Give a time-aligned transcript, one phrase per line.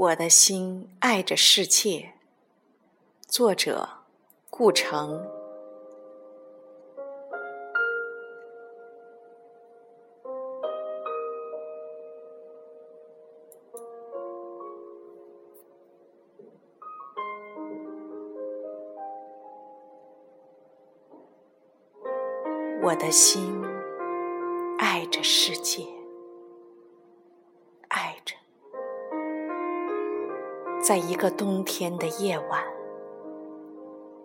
[0.00, 2.14] 我的心爱着世界。
[3.28, 3.86] 作者：
[4.48, 5.22] 顾城。
[22.82, 23.62] 我的心
[24.78, 25.84] 爱着世界，
[30.82, 32.64] 在一个冬天的夜晚，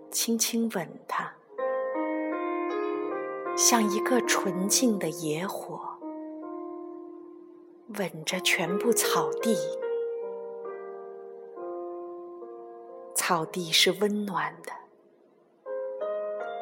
[0.09, 1.33] 轻轻吻它，
[3.57, 5.81] 像一个纯净的野火，
[7.97, 9.57] 吻着全部草地。
[13.13, 14.71] 草地是温暖的，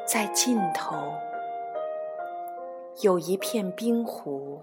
[0.08, 0.96] 在尽头
[3.02, 4.60] 有一片冰湖，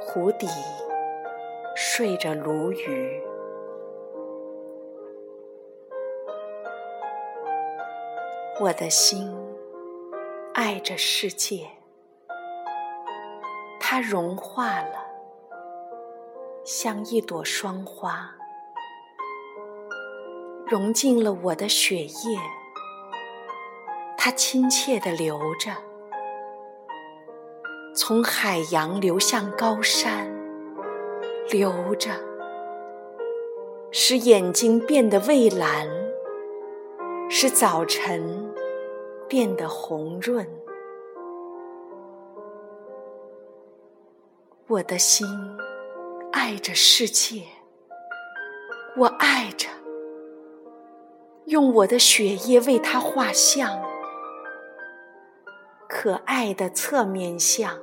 [0.00, 0.46] 湖底
[1.74, 3.20] 睡着鲈鱼。
[8.60, 9.34] 我的心
[10.52, 11.66] 爱着世界，
[13.80, 15.02] 它融化了，
[16.62, 18.30] 像一朵霜花，
[20.66, 22.38] 融进了我的血液。
[24.18, 25.70] 它亲切地流着，
[27.94, 30.30] 从海洋流向高山，
[31.50, 32.10] 流着，
[33.90, 35.88] 使眼睛变得蔚蓝，
[37.30, 38.39] 使早晨。
[39.30, 40.44] 变得红润，
[44.66, 45.24] 我的心
[46.32, 47.44] 爱着世界，
[48.96, 49.68] 我爱着，
[51.44, 53.80] 用我的血液为它画像，
[55.88, 57.78] 可爱的侧面像，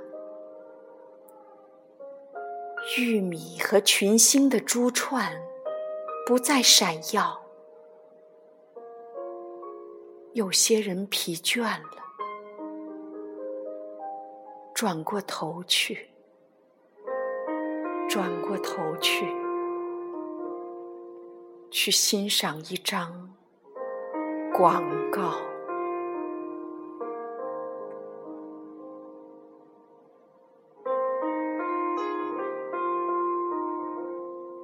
[2.97, 5.31] 玉米和群星的珠串
[6.25, 7.46] 不再闪耀。
[10.33, 12.03] 有些人疲倦了，
[14.73, 16.09] 转过头去，
[18.07, 19.25] 转过头去，
[21.71, 23.33] 去欣赏一张
[24.53, 25.46] 广告。